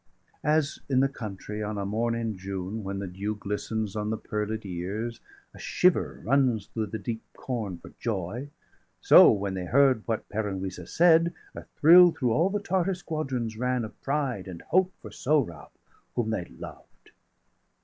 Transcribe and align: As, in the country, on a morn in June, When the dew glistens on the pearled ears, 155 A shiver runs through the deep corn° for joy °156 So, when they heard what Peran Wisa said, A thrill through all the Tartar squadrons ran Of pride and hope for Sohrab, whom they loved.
As, 0.43 0.79
in 0.89 0.99
the 0.99 1.07
country, 1.07 1.61
on 1.61 1.77
a 1.77 1.85
morn 1.85 2.15
in 2.15 2.35
June, 2.35 2.83
When 2.83 2.97
the 2.97 3.05
dew 3.05 3.35
glistens 3.35 3.95
on 3.95 4.09
the 4.09 4.17
pearled 4.17 4.65
ears, 4.65 5.19
155 5.51 5.55
A 5.55 5.59
shiver 5.59 6.21
runs 6.25 6.65
through 6.65 6.87
the 6.87 6.97
deep 6.97 7.21
corn° 7.37 7.79
for 7.79 7.93
joy 7.99 8.49
°156 9.01 9.01
So, 9.01 9.31
when 9.31 9.53
they 9.53 9.65
heard 9.65 10.01
what 10.07 10.27
Peran 10.27 10.59
Wisa 10.59 10.87
said, 10.87 11.33
A 11.53 11.65
thrill 11.75 12.09
through 12.09 12.31
all 12.31 12.49
the 12.49 12.57
Tartar 12.59 12.95
squadrons 12.95 13.57
ran 13.57 13.85
Of 13.85 14.01
pride 14.01 14.47
and 14.47 14.63
hope 14.63 14.91
for 14.99 15.11
Sohrab, 15.11 15.69
whom 16.15 16.31
they 16.31 16.45
loved. 16.45 17.11